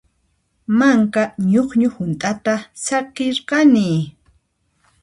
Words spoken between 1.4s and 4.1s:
ñuqñu hunt'ata saqirqani.